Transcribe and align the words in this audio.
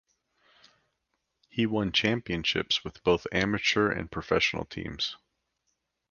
He 1.47 1.67
won 1.67 1.91
championships 1.91 2.83
with 2.83 3.03
both 3.03 3.27
amateur 3.31 3.91
and 3.91 4.11
professional 4.11 4.65
teams. 4.65 5.15